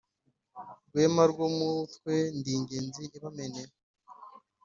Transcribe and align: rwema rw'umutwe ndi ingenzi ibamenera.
rwema 0.87 1.23
rw'umutwe 1.31 2.13
ndi 2.37 2.51
ingenzi 2.57 3.03
ibamenera. 3.17 3.73